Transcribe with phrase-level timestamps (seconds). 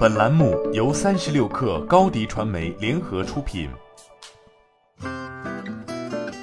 [0.00, 3.68] 本栏目由三十六氪高低传媒联合出品。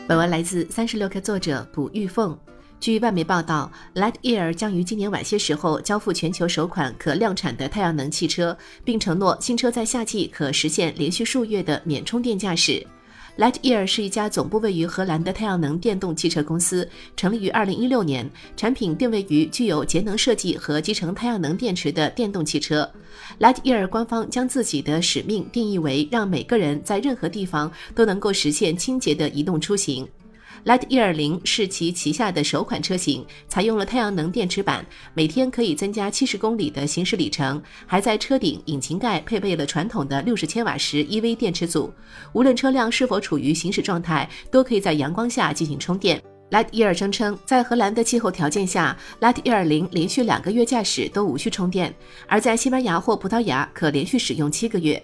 [0.08, 2.38] 本文来自三十六氪作者卜玉凤。
[2.80, 12.86] 据外媒报道，Lightyear 将于今年晚些时候交付全球首款可量产的太阳能汽车，并承诺新车在夏季可实现连续数月的免充电驾驶。
[13.38, 22.90] Lightyear 是一家总部位于荷兰的太阳能电动汽车公司，成立于2016年，产品定位于具有节能设计和集成太阳能电池的电动汽车。
[23.40, 30.08] Lightyear 官方将自己的使命定义为让每个人在任何地方都能够实现清洁的移动出行。
[30.66, 41.94] Lightyear 零是其旗下的首款车型，采用了太阳能电池板，每天可以增加七十公里的行驶里程，还在车顶引擎盖配备了传统的六十千瓦时 EV 电池组。
[42.34, 46.22] 无论车辆是否处于行驶状态，都可以在阳光下进行充电。
[46.52, 51.94] Light E 二声称，在荷兰的气候条件下，Lightyear 零连续两个月驾驶都无需充电，
[52.26, 55.02] 而在西班牙或葡萄牙可连续使用七个月。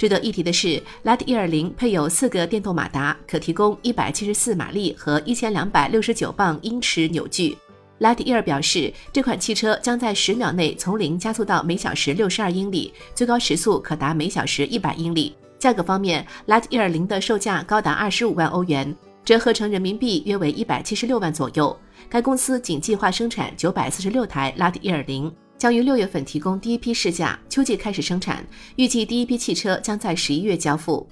[0.00, 7.54] 值得一提的是，Lightyear 零配有四个电动马达，可提供一百七十四马力和一千两百六十九磅英尺扭矩。
[7.98, 15.36] Lightyear 表示，这款汽车将在十秒内从零加速到每小时六十二英里，最高时速可达每小时一百英里。
[15.58, 21.78] 价格方面，Lightyear 零的售价高达二十五万欧元，折合成人民币约为一百七十六万左右。
[22.08, 25.30] 该公司仅计划生产九百四十六台 Lightyear 零。
[25.60, 28.42] 将于六月份提供第一批试驾，秋季开始生产，
[28.76, 31.06] 预计第一批汽车将在十一月交付。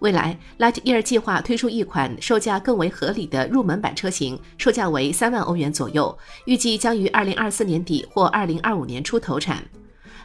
[0.00, 9.64] 未来，Lightyear 计划推出一款售价更为合理的入门版车型，售价为三万欧元左右，预计将于二零二四年底或二零二五年初投产。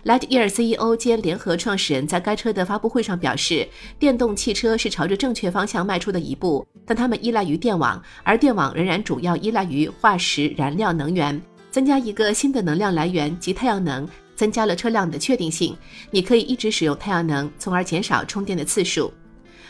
[0.04, 3.66] Lightyear CEO 兼联合创始人在该车的发布会上表示，
[3.98, 11.42] 电动汽车是朝着正确方向迈出的一步，但它们依赖于电网，而电网仍然主要依赖于化石燃料能源。
[11.72, 15.76] 增加一个新的能量来源及太阳能，增加了车辆的确定性。
[16.12, 19.12] 你可以一直使用太阳能，从而减少充电的次数。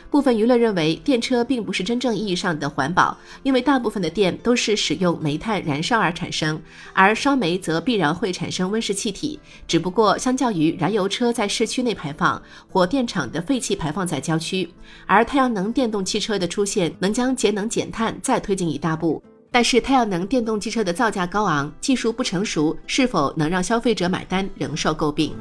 [0.10, 6.62] 部分舆论认为，电车并不是真正意义上的环保，因为大部分的电都是使用煤炭燃烧而产生，
[6.92, 9.40] 而烧煤则必然会产生温室气体。
[9.66, 14.70] 只不过，相较于燃油车在市区内排放，火电厂的废气排放在郊区，
[15.06, 19.24] 而太阳能电动汽车的出现，能将节能减碳再推进一大步。
[19.54, 25.36] 但是，太阳能电动汽车的造价高昂，技术不成熟，是否能让消费者买单，仍受诟病。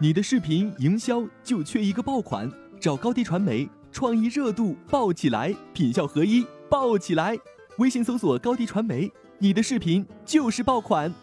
[0.00, 7.38] 你的视频营销就缺一个爆款，找高低传媒，创意热度爆起来，品效合一爆起来。
[7.78, 9.08] 微信搜索高低传媒，
[9.38, 11.14] 你的视频就是爆款。